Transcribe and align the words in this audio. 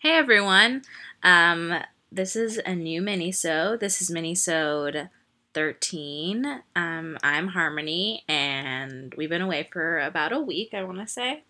Hey 0.00 0.12
everyone. 0.12 0.82
Um, 1.24 1.74
this 2.12 2.36
is 2.36 2.60
a 2.64 2.72
new 2.72 3.02
mini-sode. 3.02 3.80
This 3.80 4.00
is 4.00 4.12
mini-sode 4.12 5.08
13. 5.54 6.62
Um, 6.76 7.18
I'm 7.24 7.48
Harmony 7.48 8.22
and 8.28 9.12
we've 9.18 9.28
been 9.28 9.42
away 9.42 9.68
for 9.72 9.98
about 9.98 10.32
a 10.32 10.38
week, 10.38 10.72
I 10.72 10.84
want 10.84 10.98
to 10.98 11.08
say. 11.08 11.42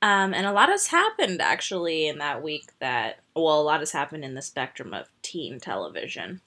Um, 0.00 0.34
and 0.34 0.46
a 0.46 0.52
lot 0.52 0.68
has 0.68 0.86
happened 0.86 1.42
actually 1.42 2.06
in 2.06 2.18
that 2.18 2.44
week 2.44 2.70
that, 2.78 3.18
well, 3.34 3.60
a 3.60 3.62
lot 3.62 3.80
has 3.80 3.90
happened 3.90 4.24
in 4.24 4.34
the 4.34 4.40
spectrum 4.40 4.94
of 4.94 5.08
teen 5.22 5.58
television. 5.58 6.40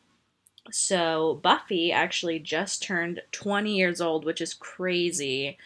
So 0.71 1.41
Buffy 1.43 1.91
actually 1.91 2.39
just 2.39 2.83
turned 2.83 3.21
20 3.33 3.75
years 3.75 3.99
old, 3.99 4.23
which 4.23 4.39
is 4.39 4.53
crazy. 4.53 5.57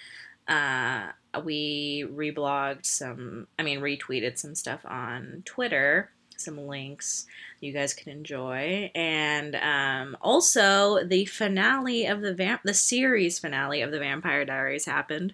Uh, 0.47 1.09
we 1.43 2.05
reblogged 2.09 2.85
some, 2.85 3.47
I 3.57 3.63
mean, 3.63 3.79
retweeted 3.79 4.37
some 4.37 4.55
stuff 4.55 4.85
on 4.85 5.43
Twitter, 5.45 6.11
some 6.37 6.67
links 6.67 7.25
you 7.61 7.71
guys 7.71 7.93
can 7.93 8.11
enjoy, 8.11 8.91
and 8.93 9.55
um, 9.55 10.17
also 10.21 11.03
the 11.03 11.25
finale 11.25 12.05
of 12.05 12.21
the 12.21 12.33
vamp, 12.33 12.61
the 12.63 12.73
series 12.73 13.39
finale 13.39 13.81
of 13.81 13.91
the 13.91 13.99
Vampire 13.99 14.45
Diaries 14.45 14.85
happened. 14.85 15.33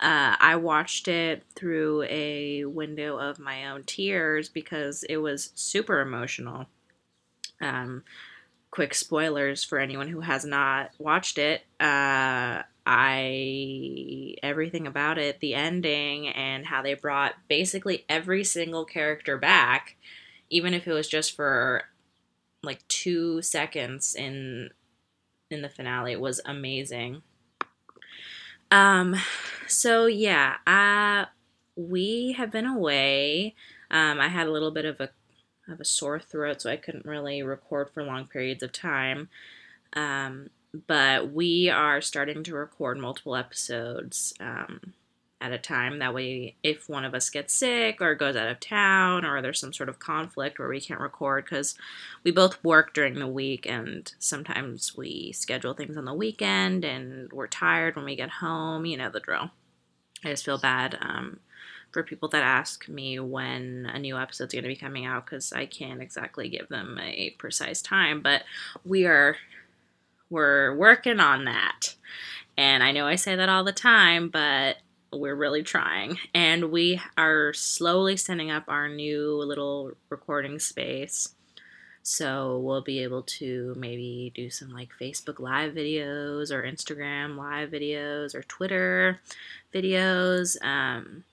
Uh, 0.00 0.36
I 0.38 0.56
watched 0.56 1.08
it 1.08 1.44
through 1.54 2.02
a 2.10 2.64
window 2.64 3.16
of 3.16 3.38
my 3.38 3.70
own 3.70 3.84
tears 3.84 4.48
because 4.48 5.04
it 5.04 5.18
was 5.18 5.50
super 5.54 6.00
emotional. 6.00 6.66
Um, 7.60 8.02
quick 8.70 8.92
spoilers 8.92 9.62
for 9.62 9.78
anyone 9.78 10.08
who 10.08 10.20
has 10.20 10.44
not 10.44 10.90
watched 10.98 11.38
it. 11.38 11.62
Uh, 11.78 12.62
I 12.86 14.34
everything 14.42 14.86
about 14.86 15.18
it, 15.18 15.40
the 15.40 15.54
ending 15.54 16.28
and 16.28 16.66
how 16.66 16.82
they 16.82 16.94
brought 16.94 17.34
basically 17.48 18.04
every 18.08 18.44
single 18.44 18.84
character 18.84 19.38
back, 19.38 19.96
even 20.50 20.74
if 20.74 20.86
it 20.86 20.92
was 20.92 21.08
just 21.08 21.34
for 21.34 21.84
like 22.62 22.86
2 22.88 23.42
seconds 23.42 24.14
in 24.14 24.70
in 25.50 25.62
the 25.62 25.68
finale 25.68 26.12
it 26.12 26.20
was 26.20 26.40
amazing. 26.44 27.22
Um 28.70 29.16
so 29.66 30.06
yeah, 30.06 30.56
uh 30.66 31.26
we 31.76 32.32
have 32.36 32.50
been 32.50 32.66
away. 32.66 33.54
Um 33.90 34.20
I 34.20 34.28
had 34.28 34.46
a 34.46 34.52
little 34.52 34.70
bit 34.70 34.84
of 34.84 35.00
a 35.00 35.10
of 35.68 35.80
a 35.80 35.84
sore 35.84 36.20
throat 36.20 36.60
so 36.60 36.70
I 36.70 36.76
couldn't 36.76 37.06
really 37.06 37.42
record 37.42 37.90
for 37.90 38.02
long 38.04 38.26
periods 38.26 38.62
of 38.62 38.72
time. 38.72 39.28
Um 39.94 40.50
but 40.86 41.32
we 41.32 41.68
are 41.68 42.00
starting 42.00 42.42
to 42.42 42.54
record 42.54 42.98
multiple 42.98 43.36
episodes 43.36 44.34
um, 44.40 44.94
at 45.40 45.52
a 45.52 45.58
time. 45.58 45.98
That 45.98 46.14
way, 46.14 46.56
if 46.62 46.88
one 46.88 47.04
of 47.04 47.14
us 47.14 47.30
gets 47.30 47.54
sick 47.54 48.00
or 48.00 48.14
goes 48.14 48.34
out 48.34 48.48
of 48.48 48.60
town 48.60 49.24
or 49.24 49.40
there's 49.40 49.60
some 49.60 49.72
sort 49.72 49.88
of 49.88 49.98
conflict 49.98 50.58
where 50.58 50.68
we 50.68 50.80
can't 50.80 51.00
record, 51.00 51.44
because 51.44 51.76
we 52.24 52.30
both 52.30 52.62
work 52.64 52.92
during 52.92 53.18
the 53.18 53.28
week 53.28 53.66
and 53.66 54.12
sometimes 54.18 54.96
we 54.96 55.32
schedule 55.32 55.74
things 55.74 55.96
on 55.96 56.06
the 56.06 56.14
weekend 56.14 56.84
and 56.84 57.32
we're 57.32 57.46
tired 57.46 57.94
when 57.94 58.04
we 58.04 58.16
get 58.16 58.30
home, 58.30 58.84
you 58.84 58.96
know 58.96 59.10
the 59.10 59.20
drill. 59.20 59.50
I 60.24 60.30
just 60.30 60.44
feel 60.44 60.58
bad 60.58 60.96
um, 61.00 61.40
for 61.92 62.02
people 62.02 62.28
that 62.30 62.42
ask 62.42 62.88
me 62.88 63.20
when 63.20 63.90
a 63.92 63.98
new 63.98 64.16
episode's 64.16 64.54
going 64.54 64.64
to 64.64 64.68
be 64.68 64.76
coming 64.76 65.04
out 65.04 65.26
because 65.26 65.52
I 65.52 65.66
can't 65.66 66.00
exactly 66.00 66.48
give 66.48 66.68
them 66.68 66.98
a 67.00 67.30
precise 67.38 67.82
time, 67.82 68.22
but 68.22 68.42
we 68.84 69.04
are 69.04 69.36
we're 70.34 70.74
working 70.74 71.20
on 71.20 71.44
that. 71.44 71.94
And 72.58 72.82
I 72.82 72.92
know 72.92 73.06
I 73.06 73.14
say 73.14 73.36
that 73.36 73.48
all 73.48 73.64
the 73.64 73.72
time, 73.72 74.28
but 74.28 74.76
we're 75.12 75.34
really 75.34 75.62
trying. 75.62 76.18
And 76.34 76.70
we 76.70 77.00
are 77.16 77.52
slowly 77.52 78.16
setting 78.16 78.50
up 78.50 78.64
our 78.68 78.88
new 78.88 79.36
little 79.42 79.92
recording 80.10 80.58
space. 80.58 81.34
So 82.02 82.58
we'll 82.58 82.82
be 82.82 83.02
able 83.02 83.22
to 83.22 83.74
maybe 83.78 84.32
do 84.34 84.50
some 84.50 84.70
like 84.70 84.90
Facebook 85.00 85.38
live 85.38 85.72
videos 85.72 86.50
or 86.50 86.62
Instagram 86.62 87.36
live 87.36 87.70
videos 87.70 88.34
or 88.34 88.42
Twitter 88.42 89.20
videos. 89.72 90.62
Um, 90.62 91.24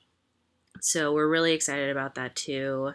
so 0.79 1.13
we're 1.13 1.27
really 1.27 1.53
excited 1.53 1.89
about 1.89 2.15
that 2.15 2.35
too. 2.35 2.93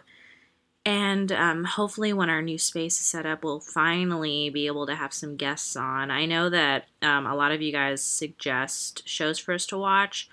And 0.87 1.33
um, 1.33 1.65
hopefully, 1.65 2.13
when 2.13 2.29
our 2.29 2.41
new 2.41 2.57
space 2.57 2.97
is 2.97 3.05
set 3.05 3.25
up, 3.25 3.43
we'll 3.43 3.59
finally 3.59 4.49
be 4.49 4.67
able 4.67 4.87
to 4.87 4.95
have 4.95 5.13
some 5.13 5.35
guests 5.35 5.75
on. 5.75 6.09
I 6.09 6.25
know 6.25 6.49
that 6.49 6.85
um, 7.01 7.25
a 7.25 7.35
lot 7.35 7.51
of 7.51 7.61
you 7.61 7.73
guys 7.73 8.01
suggest 8.01 9.05
shows 9.05 9.37
for 9.37 9.53
us 9.53 9.65
to 9.65 9.77
watch, 9.77 10.29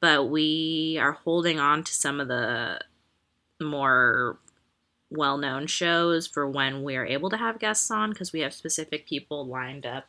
but 0.00 0.30
we 0.30 0.96
are 0.98 1.12
holding 1.12 1.60
on 1.60 1.84
to 1.84 1.92
some 1.92 2.20
of 2.20 2.28
the 2.28 2.80
more 3.60 4.38
well 5.10 5.36
known 5.36 5.66
shows 5.66 6.26
for 6.26 6.48
when 6.48 6.82
we 6.82 6.96
are 6.96 7.04
able 7.04 7.28
to 7.28 7.36
have 7.36 7.58
guests 7.58 7.90
on 7.90 8.08
because 8.08 8.32
we 8.32 8.40
have 8.40 8.54
specific 8.54 9.06
people 9.06 9.46
lined 9.46 9.84
up 9.84 10.06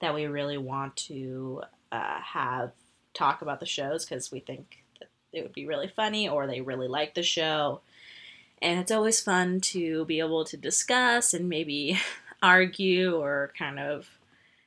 that 0.00 0.14
we 0.14 0.24
really 0.24 0.56
want 0.56 0.96
to 0.96 1.60
uh, 1.92 2.20
have 2.22 2.72
talk 3.12 3.42
about 3.42 3.60
the 3.60 3.66
shows 3.66 4.06
because 4.06 4.32
we 4.32 4.40
think 4.40 4.82
that 4.98 5.10
it 5.30 5.42
would 5.42 5.52
be 5.52 5.66
really 5.66 5.88
funny 5.88 6.26
or 6.26 6.46
they 6.46 6.62
really 6.62 6.88
like 6.88 7.12
the 7.12 7.22
show 7.22 7.82
and 8.64 8.80
it's 8.80 8.90
always 8.90 9.20
fun 9.20 9.60
to 9.60 10.06
be 10.06 10.20
able 10.20 10.44
to 10.46 10.56
discuss 10.56 11.34
and 11.34 11.48
maybe 11.50 12.00
argue 12.42 13.14
or 13.14 13.52
kind 13.58 13.78
of 13.78 14.08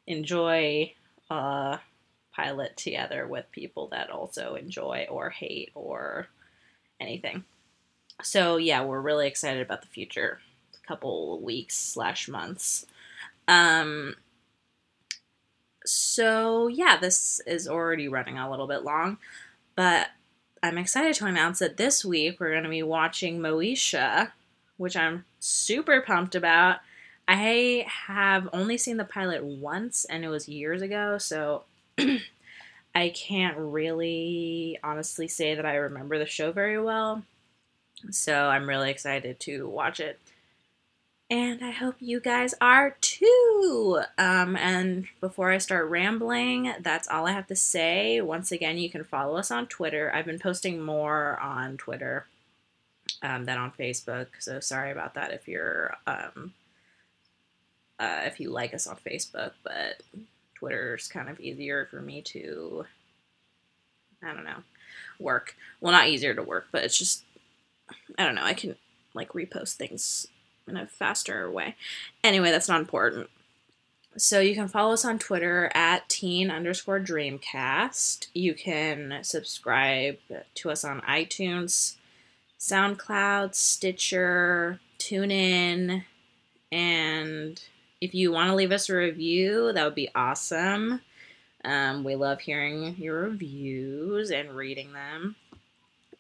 enjoy 0.06 0.94
a 1.32 1.80
pilot 2.32 2.78
together 2.78 3.28
with 3.28 3.52
people 3.52 3.88
that 3.88 4.12
also 4.12 4.54
enjoy 4.54 5.08
or 5.10 5.32
hate 5.32 5.72
or 5.74 6.28
anything. 7.00 7.44
So 8.22 8.58
yeah, 8.58 8.84
we're 8.84 9.02
really 9.02 9.28
excited 9.28 9.62
about 9.62 9.82
the 9.82 9.88
future 9.88 10.40
couple 10.88 11.42
weeks 11.42 11.78
slash 11.78 12.30
months. 12.30 12.86
Um, 13.48 14.16
so 15.86 16.68
yeah, 16.68 16.98
this 16.98 17.42
is 17.46 17.68
already 17.68 18.08
running 18.08 18.38
a 18.38 18.50
little 18.50 18.68
bit 18.68 18.84
long, 18.84 19.18
but 19.76 20.08
I'm 20.64 20.78
excited 20.78 21.14
to 21.16 21.26
announce 21.26 21.60
that 21.60 21.78
this 21.78 22.04
week 22.04 22.40
we're 22.40 22.52
going 22.52 22.64
to 22.64 22.70
be 22.70 22.84
watching 22.84 23.40
Moesha, 23.40 24.32
which 24.78 24.96
I'm 24.96 25.26
super 25.40 26.02
pumped 26.02 26.36
about. 26.36 26.78
I 27.28 27.86
have 28.08 28.50
only 28.54 28.78
seen 28.78 28.98
the 28.98 29.06
pilot 29.06 29.44
once, 29.44 30.06
and 30.06 30.24
it 30.24 30.30
was 30.30 30.48
years 30.48 30.82
ago, 30.82 31.18
so 31.18 31.64
I 32.96 33.10
can't 33.10 33.58
really 33.58 34.80
honestly 34.84 35.28
say 35.28 35.56
that 35.56 35.66
I 35.66 35.76
remember 35.76 36.18
the 36.18 36.26
show 36.26 36.52
very 36.52 36.82
well. 36.82 37.24
So 38.12 38.48
I'm 38.48 38.70
really 38.70 38.92
excited 38.92 39.40
to 39.42 39.68
watch 39.68 40.00
it 40.00 40.20
and 41.30 41.64
I 41.64 41.72
hope 41.72 41.96
you 42.00 42.20
guys 42.20 42.54
are 42.62 42.92
too. 43.02 44.02
Um, 44.18 44.56
and 44.56 45.08
before 45.20 45.52
I 45.52 45.58
start 45.58 45.90
rambling, 45.90 46.74
that's 46.82 47.08
all 47.08 47.28
I 47.28 47.32
have 47.32 47.48
to 47.48 47.56
say. 47.56 48.22
Once 48.22 48.52
again, 48.52 48.78
you 48.78 48.90
can 48.90 49.04
follow 49.04 49.38
us 49.38 49.52
on 49.52 49.68
Twitter. 49.68 50.12
I've 50.14 50.26
been 50.26 50.40
posting 50.40 50.82
more 50.82 51.38
on 51.42 51.76
Twitter 51.78 52.28
um, 53.22 53.46
than 53.46 53.58
on 53.58 53.72
Facebook, 53.72 54.28
so 54.40 54.60
sorry 54.62 54.92
about 54.92 55.16
that 55.16 55.34
if 55.34 55.48
you're 55.48 55.96
um, 56.06 56.54
uh, 58.00 58.22
if 58.24 58.40
you 58.40 58.50
like 58.50 58.74
us 58.74 58.88
on 58.88 58.96
Facebook, 59.06 59.52
but 59.64 60.02
Twitter's 60.56 61.08
kind 61.08 61.30
of 61.30 61.40
easier 61.40 61.88
for 61.90 62.02
me 62.02 62.22
to 62.22 62.86
I 64.24 64.34
don't 64.34 64.46
know 64.46 64.64
work. 65.20 65.56
Well, 65.82 65.92
not 65.92 66.08
easier 66.08 66.34
to 66.34 66.44
work, 66.44 66.68
but 66.72 66.84
it's 66.86 66.98
just 66.98 67.24
I 68.18 68.24
don't 68.24 68.36
know. 68.36 68.44
I 68.44 68.54
can 68.54 68.78
like 69.14 69.34
repost 69.34 69.74
things 69.74 70.28
in 70.68 70.78
a 70.78 70.88
faster 70.88 71.50
way. 71.50 71.76
Anyway, 72.24 72.52
that's 72.52 72.70
not 72.70 72.82
important. 72.82 73.30
So 74.18 74.40
you 74.40 74.56
can 74.56 74.68
follow 74.68 74.94
us 74.94 75.06
on 75.06 75.20
Twitter 75.20 75.72
at 75.76 76.10
teen 76.10 76.50
underscore 76.50 77.00
dreamcast. 77.00 78.28
You 78.34 78.56
can 78.56 79.20
subscribe 79.22 80.18
to 80.56 80.72
us 80.72 80.84
on 80.84 81.02
iTunes, 81.02 81.96
SoundCloud, 82.60 83.54
Stitcher, 83.54 84.80
TuneIn, 84.98 86.04
and 86.72 87.62
if 88.02 88.14
you 88.14 88.32
want 88.32 88.50
to 88.50 88.56
leave 88.56 88.72
us 88.72 88.90
a 88.90 88.96
review, 88.96 89.72
that 89.74 89.84
would 89.86 89.96
be 89.96 90.10
awesome. 90.16 91.02
Um, 91.64 92.04
we 92.04 92.16
love 92.16 92.42
hearing 92.42 92.96
your 92.98 93.22
reviews 93.22 94.32
and 94.32 94.56
reading 94.56 94.94
them 94.94 95.36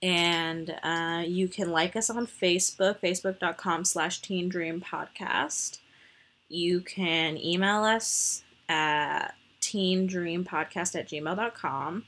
and 0.02 0.76
uh, 0.84 1.24
you 1.26 1.48
can 1.48 1.72
like 1.72 1.96
us 1.96 2.10
on 2.10 2.28
facebook 2.28 3.00
facebook.com 3.02 3.84
slash 3.84 4.22
teen 4.22 4.48
dream 4.50 4.82
podcast 4.82 5.80
you 6.50 6.82
can 6.82 7.38
email 7.38 7.84
us 7.84 8.44
at 8.70 9.34
teen 9.60 10.06
dream 10.06 10.46
podcast 10.46 10.98
at 10.98 11.08
gmail.com 11.08 12.04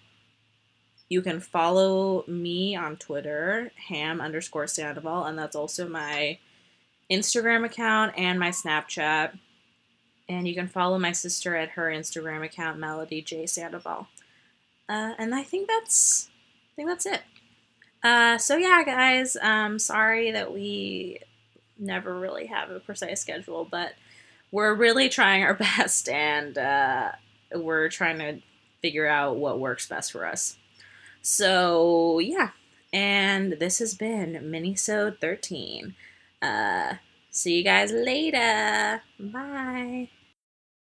you 1.09 1.21
can 1.21 1.39
follow 1.39 2.23
me 2.27 2.75
on 2.75 2.95
twitter 2.95 3.71
ham 3.87 4.21
underscore 4.21 4.67
sandoval 4.67 5.25
and 5.25 5.37
that's 5.37 5.55
also 5.55 5.87
my 5.87 6.37
instagram 7.09 7.65
account 7.65 8.13
and 8.17 8.39
my 8.39 8.49
snapchat. 8.49 9.37
And 10.27 10.47
you 10.47 10.53
can 10.53 10.67
follow 10.67 10.99
my 10.99 11.11
sister 11.11 11.55
at 11.55 11.69
her 11.69 11.87
instagram 11.87 12.45
account 12.45 12.77
melody 12.77 13.21
j 13.21 13.45
sandoval. 13.45 14.07
Uh, 14.87 15.13
and 15.17 15.33
i 15.35 15.43
think 15.43 15.67
that's 15.67 16.29
i 16.73 16.75
think 16.75 16.89
that's 16.89 17.05
it 17.05 17.21
Uh, 18.03 18.37
so 18.37 18.55
yeah, 18.57 18.83
guys. 18.83 19.35
Um, 19.41 19.79
sorry 19.79 20.31
that 20.31 20.53
we 20.53 21.19
never 21.77 22.17
really 22.17 22.47
have 22.47 22.69
a 22.69 22.79
precise 22.79 23.21
schedule, 23.21 23.67
but 23.69 23.93
we're 24.51 24.73
really 24.73 25.09
trying 25.09 25.43
our 25.43 25.53
best, 25.77 26.09
and 26.09 26.57
uh, 26.57 27.11
we're 27.53 27.89
trying 27.89 28.19
to 28.19 28.39
figure 28.81 29.07
out 29.07 29.37
what 29.37 29.59
works 29.59 29.87
best 29.87 30.11
for 30.11 30.25
us. 30.25 30.57
So 31.21 32.19
yeah, 32.19 32.51
and 32.93 33.53
this 33.53 33.79
has 33.79 33.95
been 33.95 34.33
Minisode 34.43 35.19
13. 35.19 35.95
Uh, 36.41 36.93
see 37.29 37.57
you 37.57 37.63
guys 37.63 37.91
later. 37.91 39.01
Bye. 39.19 40.09